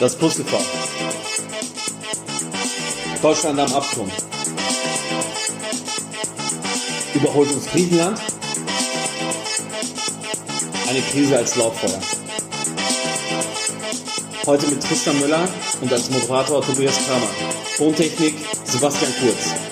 [0.00, 0.58] Das TV.
[3.20, 4.10] Deutschland am Abgrund.
[7.12, 8.18] Überholt uns Griechenland.
[10.88, 12.00] Eine Krise als Lauffeuer.
[14.46, 15.46] Heute mit Tristan Müller
[15.82, 17.28] und als Moderator Tobias Kramer.
[17.76, 19.69] Tontechnik Sebastian Kurz.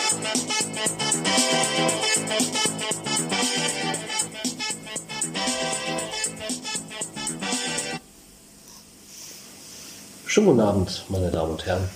[10.39, 11.89] Schönen guten Abend, meine Damen und Herren.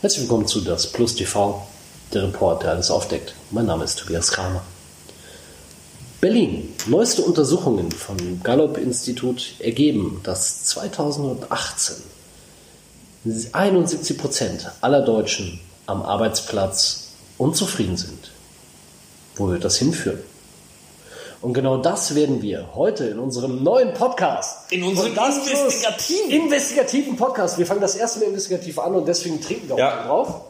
[0.00, 1.64] Herzlich willkommen zu Das Plus TV,
[2.12, 3.36] der Report, der alles aufdeckt.
[3.52, 4.64] Mein Name ist Tobias Kramer.
[6.20, 6.74] Berlin.
[6.86, 11.94] Neueste Untersuchungen vom Gallup-Institut ergeben, dass 2018
[13.52, 18.32] 71 Prozent aller Deutschen am Arbeitsplatz unzufrieden sind.
[19.36, 20.18] Wo wird das hinführen?
[21.42, 24.72] Und genau das werden wir heute in unserem neuen Podcast.
[24.72, 27.58] In unserem investigativen- investigativen Podcast.
[27.58, 30.06] Wir fangen das erste Mal investigativ an und deswegen trinken wir auch Ja.
[30.06, 30.40] drauf.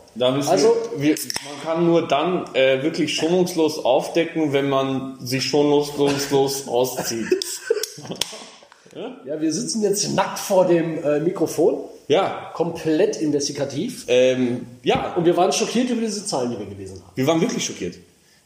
[0.46, 6.28] Also- wir, wir, man kann nur dann äh, wirklich schonungslos aufdecken, wenn man sich schonungslos
[6.68, 7.26] auszieht.
[9.24, 14.04] Ja, wir sitzen jetzt nackt vor dem äh, Mikrofon, Ja, komplett investigativ.
[14.08, 17.12] ähm, ja, Und wir waren schockiert über diese Zahlen, die wir gelesen haben.
[17.14, 17.94] wir waren wirklich schockiert.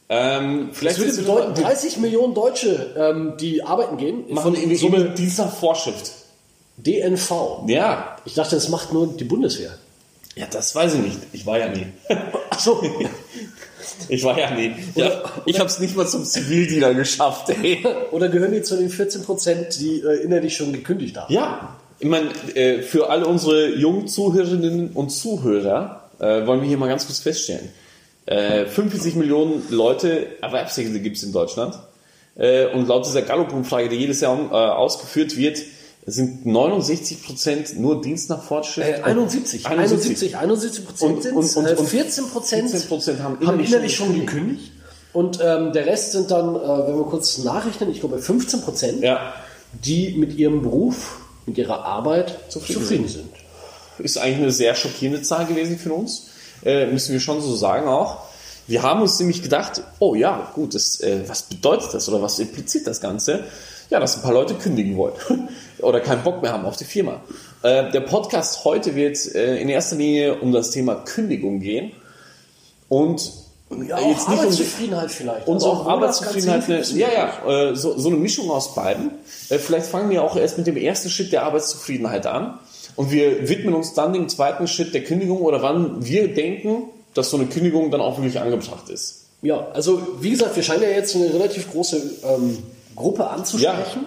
[0.09, 3.97] Ähm, Das vielleicht würde willst du bedeuten, noch mal- 30 Millionen Deutsche, ähm, die arbeiten
[3.97, 6.11] gehen, machen von in, so eine dieser Vorschrift.
[6.77, 7.63] DNV.
[7.67, 9.71] Ja, Ich dachte, das macht nur die Bundeswehr.
[10.35, 11.17] ja, das weiß ich nicht.
[11.33, 11.87] Ich war ja nie.
[12.49, 12.81] Achso,
[14.09, 14.73] Ich war ja nie.
[14.95, 17.49] Ja, ich habe es nicht mal zum Zivildiener geschafft.
[17.49, 17.83] Ey.
[18.11, 21.33] oder gehören die zu den 14 Prozent, die äh, innerlich schon gekündigt haben?
[21.33, 26.77] Ja, ich meine, äh, für alle unsere jungen Zuhörerinnen und Zuhörer äh, wollen wir hier
[26.77, 27.69] mal ganz kurz feststellen.
[28.27, 31.79] Äh, 45 Millionen Leute, Erwerbstätige gibt es in Deutschland.
[32.35, 35.57] Äh, und laut dieser Gallup-Umfrage, die jedes Jahr äh, ausgeführt wird,
[36.05, 38.85] sind 69 Prozent nur Dienst nach Fortschritt.
[38.99, 43.45] Äh, 71, 71, 71 Prozent Und- sind und- und- äh, und 14 Prozent 14% haben
[43.47, 44.71] haben innerlich schon gekündigt.
[45.13, 49.01] Und ähm, der Rest sind dann, äh, wenn wir kurz nachrechnen, ich glaube 15 Prozent,
[49.03, 49.33] Ja,
[49.73, 53.25] die mit ihrem Beruf, mit ihrer Arbeit Zufrieden zufrieden, sind.
[53.99, 56.27] ist eigentlich eine sehr schockierende Zahl gewesen für uns,
[56.63, 58.27] äh, müssen wir schon so sagen auch.
[58.67, 62.37] Wir haben uns nämlich gedacht, oh ja, gut, das, äh, was bedeutet das oder was
[62.39, 63.45] impliziert das Ganze?
[63.89, 65.15] Ja, dass ein paar Leute kündigen wollen
[65.79, 67.21] oder keinen Bock mehr haben auf die Firma.
[67.63, 71.93] Äh, der Podcast heute wird äh, in erster Linie um das Thema Kündigung gehen
[72.89, 73.31] und
[73.87, 75.47] Ja, auch jetzt nicht Arbeitszufriedenheit vielleicht.
[75.47, 79.11] und Also auch Arbeitszufriedenheit, eine, ja, ja, äh, so, so eine Mischung aus beiden.
[79.25, 82.59] Vielleicht fangen wir auch erst mit dem ersten Schritt der Arbeitszufriedenheit an
[82.97, 87.29] und wir widmen uns dann dem zweiten Schritt der Kündigung oder wann wir denken, dass
[87.29, 89.23] so eine Kündigung dann auch wirklich angebracht ist.
[89.41, 92.57] Ja, also wie gesagt, wir scheinen ja jetzt eine relativ große ähm,
[92.95, 94.05] Gruppe anzusprechen.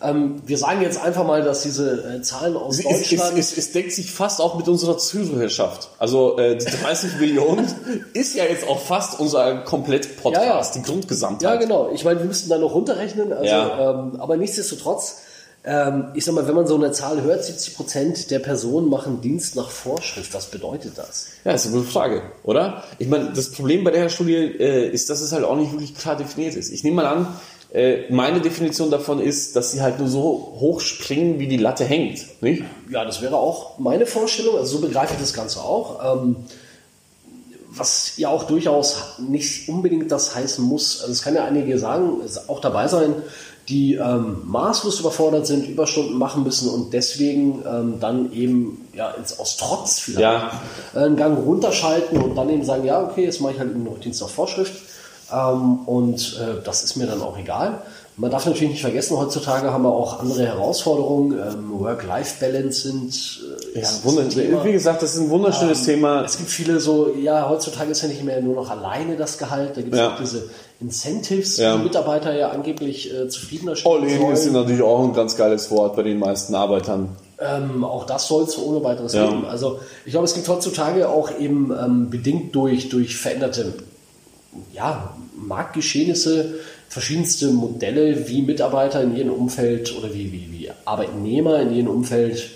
[0.00, 3.36] Ähm, wir sagen jetzt einfach mal, dass diese äh, Zahlen aus Es, es, Deutschland...
[3.38, 5.88] es, es deckt sich fast auch mit unserer Zuhörerschaft.
[5.98, 7.66] Also äh, die 30 Millionen
[8.12, 10.70] ist ja jetzt auch fast unser Komplett-Podcast, Ja, ja.
[10.76, 11.42] die Grundgesamtheit.
[11.42, 11.90] Ja, genau.
[11.92, 13.32] Ich meine, wir müssten da noch runterrechnen.
[13.32, 13.90] Also, Ja.
[13.90, 15.16] ähm, aber nichtsdestotrotz,
[16.14, 19.54] ich sag mal, wenn man so eine Zahl hört, 70 Prozent der Personen machen Dienst
[19.56, 20.32] nach Vorschrift.
[20.32, 21.26] Was bedeutet das?
[21.44, 22.84] Ja, ist eine gute Frage, oder?
[22.98, 25.94] Ich meine, das Problem bei der Studie äh, ist, dass es halt auch nicht wirklich
[25.94, 26.70] klar definiert ist.
[26.70, 27.26] Ich nehme mal an,
[27.72, 31.84] äh, meine Definition davon ist, dass sie halt nur so hoch springen, wie die Latte
[31.84, 32.42] hängt.
[32.42, 32.62] Nicht?
[32.90, 34.56] Ja, das wäre auch meine Vorstellung.
[34.56, 36.22] Also so begreife ich das Ganze auch.
[36.24, 36.36] Ähm,
[37.70, 41.00] was ja auch durchaus nicht unbedingt das heißen muss.
[41.00, 43.14] Also es kann ja einige sagen, auch dabei sein,
[43.68, 49.38] die ähm, maßlos überfordert sind, Überstunden machen müssen und deswegen ähm, dann eben ja ins,
[49.38, 50.50] aus Trotz vielleicht Ja.
[50.94, 54.22] einen Gang runterschalten und dann eben sagen, ja okay, jetzt mache ich halt noch Dienst
[54.22, 54.72] auf Vorschrift
[55.32, 57.82] ähm, und äh, das ist mir dann auch egal.
[58.20, 61.38] Man darf natürlich nicht vergessen, heutzutage haben wir auch andere Herausforderungen.
[61.38, 63.40] Ähm, Work-Life-Balance sind
[63.76, 64.64] äh, Ja, Thema.
[64.64, 66.24] wie gesagt, das ist ein wunderschönes Thema.
[66.24, 69.76] Es gibt viele so, ja, heutzutage ist ja nicht mehr nur noch alleine das Gehalt,
[69.76, 70.14] da gibt es Ja.
[70.14, 70.50] auch diese
[70.80, 71.76] Incentives, Ja.
[71.76, 74.32] die Mitarbeiter ja angeblich äh, zufriedener All in sollen.
[74.32, 77.10] ist natürlich auch ein ganz geiles Wort bei den meisten Arbeitern.
[77.40, 79.28] Ähm, auch das soll es ohne weiteres Ja.
[79.28, 79.44] geben.
[79.46, 83.74] Also ich glaube, es gibt heutzutage auch eben ähm, bedingt durch, durch veränderte
[84.74, 86.54] ja, Marktgeschehnisse
[86.88, 92.50] verschiedenste Modelle, wie Mitarbeiter in jedem Umfeld oder wie, wie, wie Arbeitnehmer in jedem Umfeld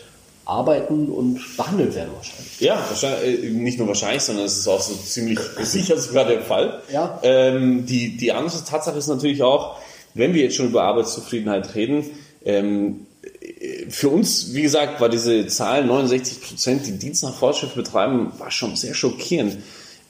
[0.44, 2.61] arbeiten und behandelt werden wahrscheinlich.
[2.61, 6.43] Ja, wahrscheinlich, äh, nicht nur wahrscheinlich, sondern es ist auch so ziemlich sicher sogar der
[6.43, 6.82] Fall.
[6.93, 7.20] Ja.
[7.23, 9.79] Ähm, die, die andere Tatsache ist natürlich auch,
[10.14, 12.06] wenn wir jetzt schon über Arbeitszufriedenheit reden,
[12.44, 13.06] ähm,
[13.40, 18.32] äh, für uns, wie gesagt, war diese Zahl 69 Prozent, die Dienst nach Vorschrift betreiben,
[18.38, 19.58] war schon sehr schockierend,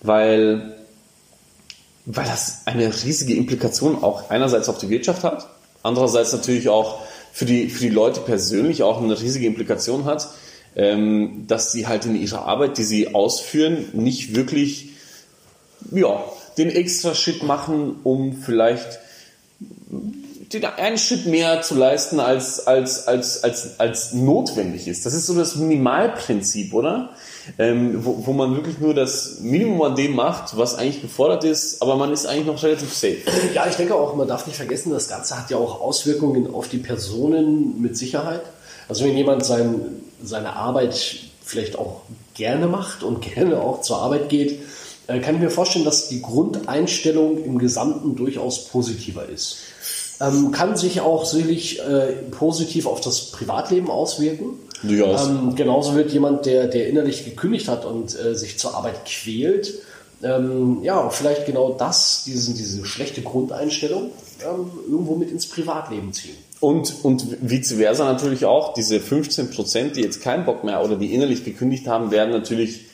[0.00, 0.76] weil,
[2.04, 5.48] weil das eine riesige Implikation auch einerseits auf die Wirtschaft hat,
[5.82, 7.00] andererseits natürlich auch
[7.32, 10.28] für die, für die Leute persönlich auch eine riesige Implikation hat.
[10.74, 14.90] ähm, dass sie halt in ihrer Arbeit, die sie ausführen, nicht wirklich
[15.90, 16.24] ja,
[16.58, 18.98] den extra Schritt machen, um vielleicht
[19.90, 25.06] den einen Schritt mehr zu leisten, als, als, als, als, als notwendig ist.
[25.06, 27.10] Das ist so das Minimalprinzip, oder?
[27.58, 31.82] Ähm, wo, wo man wirklich nur das Minimum an dem macht, was eigentlich gefordert ist,
[31.82, 33.18] aber man ist eigentlich noch relativ safe.
[33.54, 36.68] Ja, ich denke auch, man darf nicht vergessen, das Ganze hat ja auch Auswirkungen auf
[36.68, 38.42] die Personen mit Sicherheit.
[38.88, 40.94] Also wenn jemand sein, seine Arbeit
[41.44, 42.02] vielleicht auch
[42.34, 44.60] gerne macht und gerne auch zur Arbeit geht,
[45.08, 49.58] äh, kann ich mir vorstellen, dass die Grundeinstellung im Gesamten durchaus positiver ist.
[50.20, 54.50] Ähm, kann sich auch sicherlich äh, positiv auf das Privatleben auswirken.
[54.82, 55.28] Durchaus.
[55.28, 59.74] Ähm, genauso wird jemand, der, der innerlich gekündigt hat und äh, sich zur Arbeit quält,
[60.22, 64.10] ähm, ja, vielleicht genau das, diesen, diese schlechte Grundeinstellung,
[64.44, 66.36] ähm, irgendwo mit ins Privatleben ziehen.
[66.60, 70.94] Und, und vice versa natürlich auch, diese 15 Prozent, die jetzt keinen Bock mehr oder
[70.94, 72.86] die innerlich gekündigt haben, werden natürlich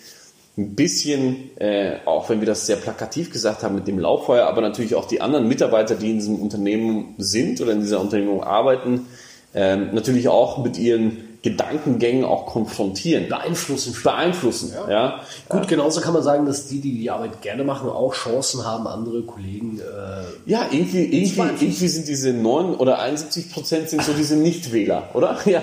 [0.59, 4.61] ein bisschen, äh, auch wenn wir das sehr plakativ gesagt haben mit dem Lauffeuer, aber
[4.61, 9.07] natürlich auch die anderen Mitarbeiter, die in diesem Unternehmen sind oder in dieser Unternehmung arbeiten,
[9.55, 13.29] äh, natürlich auch mit ihren Gedankengängen auch konfrontieren.
[13.29, 13.95] Beeinflussen.
[14.03, 14.91] Beeinflussen, ja.
[14.91, 15.21] ja.
[15.49, 18.89] Gut, genauso kann man sagen, dass die, die die Arbeit gerne machen, auch Chancen haben,
[18.89, 19.79] andere Kollegen.
[19.79, 25.11] Äh, ja, irgendwie, irgendwie, irgendwie sind diese 9 oder 71 Prozent sind so diese Nichtwähler,
[25.15, 25.39] oder?
[25.47, 25.63] Ja,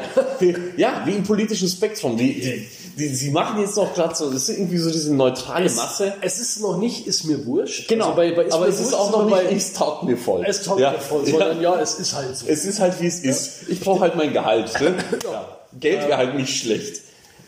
[0.78, 2.18] ja wie im politischen Spektrum.
[2.18, 5.66] Die, die, die, sie machen jetzt noch gerade so, das ist irgendwie so diese neutrale
[5.66, 6.14] es, Masse.
[6.22, 7.88] Es ist noch nicht, ist mir wurscht.
[7.88, 10.44] Genau, also bei, bei aber es ist auch noch nicht, es taugt mir voll.
[10.48, 10.92] Es taugt ja.
[10.92, 11.76] mir voll, sondern ja.
[11.76, 11.82] ja.
[11.82, 12.46] es ist halt so.
[12.48, 13.70] Es ist halt, wie es ist.
[13.70, 14.80] Ich brauche halt mein Gehalt.
[14.80, 14.96] Ne?
[15.24, 15.58] ja.
[15.80, 17.02] Geld wäre halt nicht schlecht.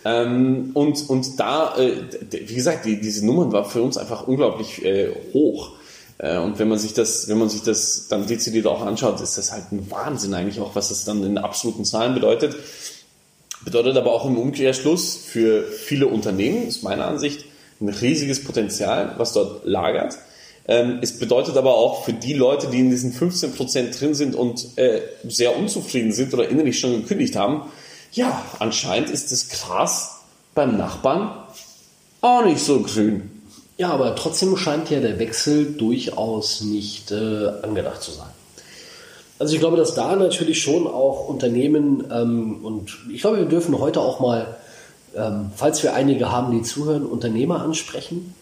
[0.05, 1.91] Ähm, und, und da, äh,
[2.31, 5.71] wie gesagt, die, diese Nummern war für uns einfach unglaublich äh, hoch.
[6.17, 9.38] Äh, und wenn man sich das, wenn man sich das dann dezidiert auch anschaut, ist
[9.38, 12.55] das halt ein Wahnsinn eigentlich auch, was das dann in absoluten Zahlen bedeutet.
[13.63, 17.45] Bedeutet aber auch im Umkehrschluss für viele Unternehmen, ist meine Ansicht,
[17.81, 20.18] ein riesiges Potenzial, was dort lagert.
[20.68, 24.77] Ähm, es bedeutet aber auch für die Leute, die in diesen 15% drin sind und
[24.77, 27.63] äh, sehr unzufrieden sind oder innerlich schon gekündigt haben,
[28.12, 30.21] ja, anscheinend ist das Gras
[30.54, 31.31] beim Nachbarn
[32.21, 33.31] auch nicht so grün.
[33.77, 38.27] Ja, aber trotzdem scheint ja der Wechsel durchaus nicht äh, angedacht zu sein.
[39.39, 43.77] Also ich glaube, dass da natürlich schon auch Unternehmen ähm, und ich glaube, wir dürfen
[43.79, 44.57] heute auch mal,
[45.15, 48.33] ähm, falls wir einige haben, die zuhören, Unternehmer ansprechen,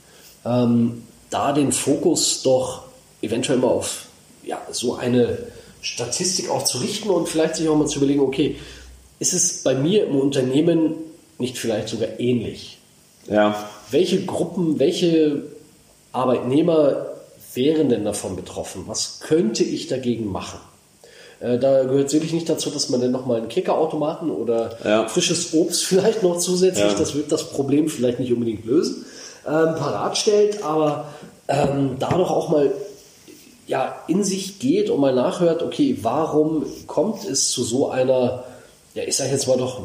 [0.45, 2.83] ähm, da den Fokus doch
[3.21, 4.05] eventuell mal auf
[4.43, 5.37] ja, so eine
[5.81, 8.55] Statistik auch zu richten und vielleicht sich auch mal zu überlegen, okay,
[9.19, 10.95] ist es bei mir im Unternehmen
[11.37, 12.79] nicht vielleicht sogar ähnlich?
[13.27, 13.69] Ja.
[13.91, 15.43] Welche Gruppen, welche
[16.11, 17.07] Arbeitnehmer
[17.53, 18.83] wären denn davon betroffen?
[18.87, 20.59] Was könnte ich dagegen machen?
[21.39, 25.07] Äh, da gehört sicherlich nicht dazu, dass man dann nochmal einen Kickerautomaten oder ja.
[25.07, 26.97] frisches Obst vielleicht noch zusätzlich, Ja.
[26.97, 29.05] das wird das Problem vielleicht nicht unbedingt lösen,
[29.45, 31.07] ähm, parat stellt, aber
[31.47, 32.71] ähm, da doch auch mal
[33.67, 38.43] ja, in sich geht und mal nachhört, okay, warum kommt es zu so einer,
[38.93, 39.81] ja, ich sage jetzt mal doch,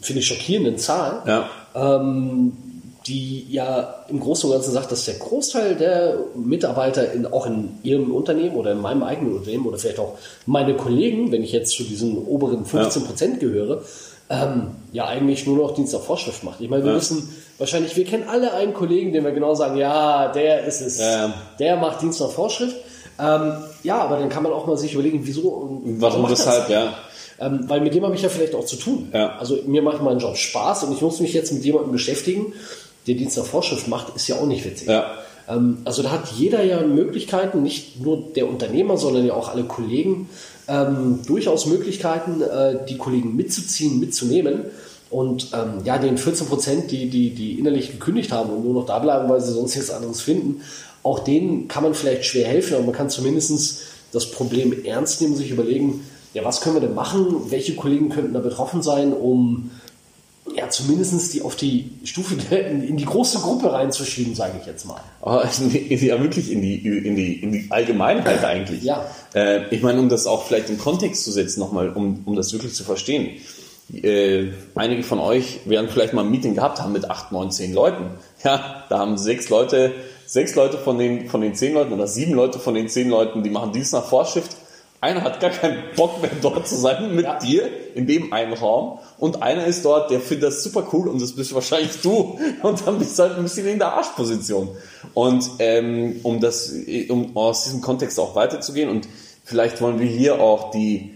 [0.00, 1.48] finde ich schockierenden Zahl, Ja.
[1.74, 2.52] ähm,
[3.06, 7.78] die ja im Großen und Ganzen sagt, dass der Großteil der Mitarbeiter in, auch in
[7.82, 11.72] ihrem Unternehmen oder in meinem eigenen Unternehmen oder vielleicht auch meine Kollegen, wenn ich jetzt
[11.76, 13.82] zu diesen oberen 15 Prozent gehöre,
[14.28, 16.60] ähm, ja eigentlich nur noch Dienst auf Vorschrift macht.
[16.60, 16.96] Ich meine, wir Ja.
[16.98, 20.98] wissen wahrscheinlich, wir kennen alle einen Kollegen, den wir genau sagen, ja, der ist es,
[20.98, 21.32] Ja.
[21.60, 22.76] der macht Dienst auf Vorschrift.
[23.18, 26.44] Ähm, ja, aber dann kann man auch mal sich überlegen, wieso und Warum das?
[26.68, 26.92] ja.
[27.38, 29.10] Ähm, weil mit dem habe ich ja vielleicht auch zu tun.
[29.12, 29.36] Ja.
[29.38, 32.52] Also mir macht mein Job Spaß und ich muss mich jetzt mit jemandem beschäftigen,
[33.06, 34.88] der Dienst nach Vorschrift macht, ist ja auch nicht witzig.
[34.88, 35.12] Ja.
[35.48, 39.64] Ähm, also da hat jeder ja Möglichkeiten, nicht nur der Unternehmer, sondern ja auch alle
[39.64, 40.28] Kollegen,
[40.68, 44.62] ähm, durchaus Möglichkeiten, äh, die Kollegen mitzuziehen, mitzunehmen.
[45.08, 48.86] Und ähm, ja, den 14 Prozent, die, die, die innerlich gekündigt haben und nur noch
[48.86, 50.62] da bleiben, weil sie sonst nichts anderes finden,
[51.04, 55.36] auch denen kann man vielleicht schwer helfen, aber man kann zumindest das Problem ernst nehmen,
[55.36, 56.02] sich überlegen,
[56.34, 57.50] ja, was können wir denn machen?
[57.50, 59.70] Welche Kollegen könnten da betroffen sein, um
[60.56, 64.66] ja, zumindest die auf die Stufe der, in, in die große Gruppe reinzuschieben, sage ich
[64.66, 65.00] jetzt mal.
[65.20, 68.82] Aber in die- ja, wirklich in die, in die, in die Allgemeinheit eigentlich.
[68.82, 69.04] Ja.
[69.34, 72.52] Äh, ich meine, um das auch vielleicht in Kontext zu setzen, nochmal, um, um das
[72.52, 73.36] wirklich zu verstehen.
[73.92, 77.72] Äh, einige von euch werden vielleicht mal ein Meeting gehabt haben mit acht, neun, zehn
[77.72, 78.06] Leuten.
[78.42, 79.92] Ja, da haben sechs Leute,
[80.26, 83.42] sechs Leute von den, von den zehn Leuten oder sieben Leute von den zehn Leuten,
[83.44, 84.56] die machen Dienst nach Vorschrift.
[85.06, 87.38] Einer hat gar keinen Bock mehr dort zu sein mit Ja.
[87.38, 91.22] dir in dem einen Raum und einer ist dort, der findet das super cool und
[91.22, 94.68] das bist wahrscheinlich du und dann bist du halt ein bisschen in der Arschposition.
[95.14, 96.72] Und ähm, um das,
[97.08, 99.06] um aus diesem Kontext auch weiterzugehen und
[99.44, 101.12] vielleicht wollen wir hier auch die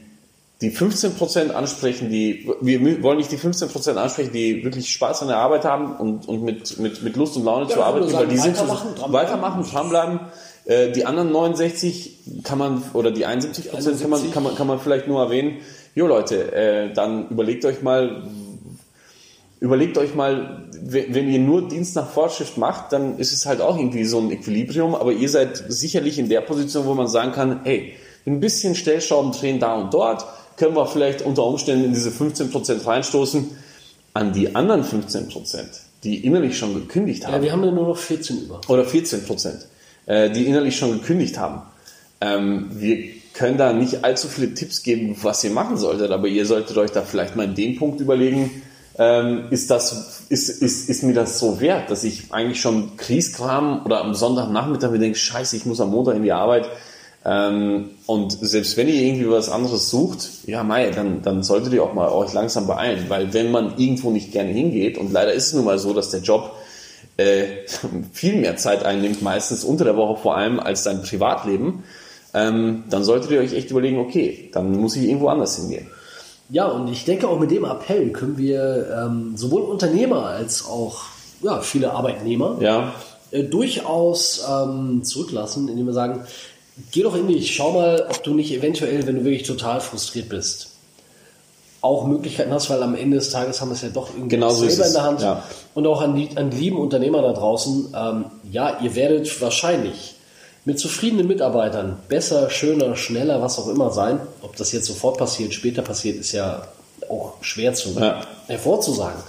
[0.62, 5.38] die 15% ansprechen, die, wir wollen nicht die 15% ansprechen, die wirklich Spaß an der
[5.38, 8.26] Arbeit haben und, und mit, mit, mit Lust und Laune Ja, zur Arbeit gehen, weil
[8.26, 9.12] die sind weitermachen, dranbleiben.
[9.40, 10.20] weitermachen, dranbleiben.
[10.70, 14.32] Äh, die anderen 69 kann man, oder die 71 Prozent kann man, 71.
[14.32, 15.56] kann man, kann man vielleicht nur erwähnen.
[15.96, 18.22] Jo Leute, äh, dann überlegt euch mal,
[19.58, 23.76] überlegt euch mal, wenn ihr nur Dienst nach Vorschrift macht, dann ist es halt auch
[23.76, 27.60] irgendwie so ein Equilibrium, aber ihr seid sicherlich in der Position, wo man sagen kann,
[27.64, 30.24] hey, ein bisschen Stellschrauben drehen da und dort,
[30.56, 33.50] können wir vielleicht unter Umständen in diese 15% reinstoßen.
[34.12, 35.58] An die anderen 15%,
[36.04, 38.60] die innerlich schon gekündigt haben, Ja, wir haben ja nur noch 14 über.
[38.68, 39.66] oder 14 Prozent,
[40.06, 41.62] äh, die innerlich schon gekündigt haben.
[42.20, 42.98] Ähm, wir
[43.32, 46.90] können da nicht allzu viele Tipps geben, was ihr machen solltet, aber ihr solltet euch
[46.90, 48.62] da vielleicht mal in dem Punkt überlegen,
[48.98, 53.82] ähm, ist, das, ist, ist, ist mir das so wert, dass ich eigentlich schon Kriegskram
[53.86, 56.68] oder am Sonntagnachmittag mir denke, scheiße, ich muss am Montag in die Arbeit.
[57.24, 61.82] Ähm, und selbst wenn ihr irgendwie was anderes sucht, ja mei, dann, dann solltet ihr
[61.82, 65.48] auch mal euch langsam beeilen, weil wenn man irgendwo nicht gerne hingeht, und leider ist
[65.48, 66.54] es nun mal so, dass der Job
[67.20, 67.66] äh,
[68.12, 71.84] viel mehr Zeit einnimmt, meistens unter der Woche vor allem, als dein Privatleben,
[72.32, 75.88] ähm, dann solltet ihr euch echt überlegen, okay, dann muss ich irgendwo anders hingehen.
[76.48, 81.02] Ja, und ich denke auch mit dem Appell können wir ähm, sowohl Unternehmer als auch
[81.42, 82.92] ja, viele Arbeitnehmer Ja,
[83.30, 86.24] äh, durchaus ähm, zurücklassen, indem wir sagen,
[86.90, 90.28] geh doch in dich, schau mal, ob du nicht eventuell, wenn du wirklich total frustriert
[90.28, 90.69] bist,
[91.82, 94.50] auch Möglichkeiten hast, weil am Ende des Tages haben wir es ja doch irgendwie Genau
[94.50, 95.20] so ist selber in der Hand.
[95.22, 95.42] ja.
[95.74, 100.16] Und auch an die, an die lieben Unternehmer da draußen, ähm, ja, ihr werdet wahrscheinlich
[100.66, 104.20] mit zufriedenen Mitarbeitern besser, schöner, schneller, was auch immer sein.
[104.42, 106.62] Ob das jetzt sofort passiert, später passiert, ist ja
[107.08, 108.20] auch schwer zu Ja.
[108.46, 109.20] hervorzusagen.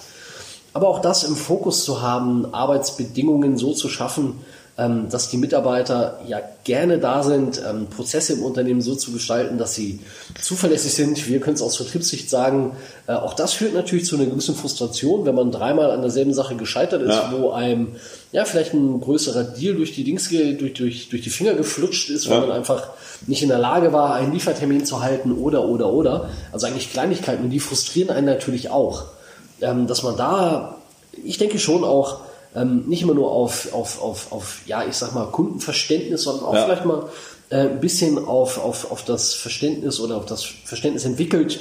[0.74, 4.42] Aber auch das im Fokus zu haben, Arbeitsbedingungen so zu schaffen,
[4.82, 9.58] ähm, dass die Mitarbeiter ja gerne da sind, ähm, Prozesse im Unternehmen so zu gestalten,
[9.58, 10.00] dass sie
[10.42, 11.28] zuverlässig sind.
[11.30, 12.72] Wir können es aus Vertriebssicht sagen,
[13.08, 16.56] äh, auch das führt natürlich zu einer gewissen Frustration, wenn man dreimal an derselben Sache
[16.56, 17.34] gescheitert ist, Ja.
[17.38, 17.90] wo einem
[18.32, 22.30] ja vielleicht ein größerer Deal durch die Dings, durch, durch, durch die Finger geflutscht ist,
[22.30, 22.48] weil Ja.
[22.48, 22.88] man einfach
[23.28, 26.30] nicht in der Lage war, einen Liefertermin zu halten oder, oder, oder.
[26.52, 29.04] Also eigentlich Kleinigkeiten und die frustrieren einen natürlich auch
[29.62, 30.78] ähm, dass man da,
[31.24, 32.22] ich denke schon auch,
[32.56, 36.54] ähm, nicht immer nur auf, auf, auf, auf, ja, ich sag mal, Kundenverständnis, sondern auch
[36.56, 36.66] Ja.
[36.66, 37.06] vielleicht mal
[37.50, 41.60] äh, ein bisschen auf, auf, auf das Verständnis oder auf das Verständnis entwickelt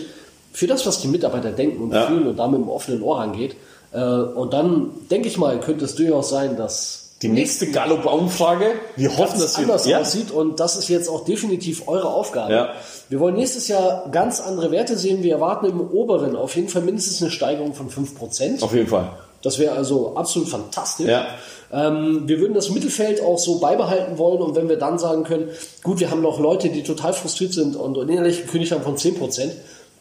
[0.52, 2.06] für das, was die Mitarbeiter denken und Ja.
[2.06, 3.54] fühlen und da mit einem offenen Ohr rangeht.
[3.92, 8.64] Äh, und dann, denke ich mal, könnte es durchaus sein, dass die nächste Gallup-Umfrage,
[8.96, 12.52] wir hoffen, dass wir anders ja, aussieht und das ist jetzt auch definitiv eure Aufgabe.
[12.52, 12.68] Ja.
[13.10, 15.22] Wir wollen nächstes Jahr ganz andere Werte sehen.
[15.22, 18.62] Wir erwarten im oberen auf jeden Fall mindestens eine Steigerung von 5%.
[18.62, 19.10] auf jeden Fall.
[19.42, 21.06] Das wäre also absolut fantastisch.
[21.08, 21.26] Ja.
[21.72, 25.48] Ähm, wir würden das Mittelfeld auch so beibehalten wollen und wenn wir dann sagen können,
[25.82, 28.96] gut, wir haben noch Leute, die total frustriert sind und, und innerlich gekündigt haben von
[28.96, 29.50] 10%,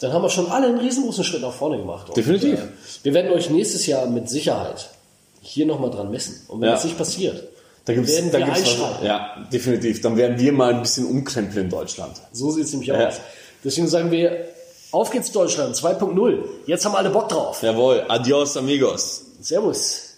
[0.01, 2.07] dann haben wir schon alle einen riesengroßen Schritt nach vorne gemacht.
[2.09, 2.53] Und, Definitiv.
[2.59, 2.67] äh,
[3.03, 4.89] wir werden euch nächstes Jahr mit Sicherheit
[5.41, 6.41] hier nochmal dran messen.
[6.47, 6.73] Und wenn Ja.
[6.75, 7.43] das nicht passiert,
[7.85, 10.01] Da gibt's, werden da wir gibt's was, ja, definitiv.
[10.01, 12.13] Dann werden wir mal ein bisschen umkrempeln in Deutschland.
[12.33, 13.07] So sieht es nämlich Ja.
[13.07, 13.15] aus.
[13.63, 14.45] Deswegen sagen wir,
[14.91, 16.43] auf geht's Deutschland 2.0.
[16.65, 17.61] Jetzt haben alle Bock drauf.
[17.61, 19.25] Jawohl, adios amigos.
[19.41, 20.08] Servus.